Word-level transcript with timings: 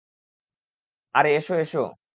আরে, 1.15 1.29
এসো 1.35 1.53
এসো! 1.55 1.79